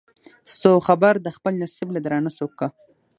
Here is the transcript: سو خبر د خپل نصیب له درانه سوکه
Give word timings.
سو 0.59 0.71
خبر 0.87 1.13
د 1.25 1.27
خپل 1.37 1.53
نصیب 1.63 1.87
له 1.95 1.99
درانه 2.05 2.31
سوکه 2.37 2.67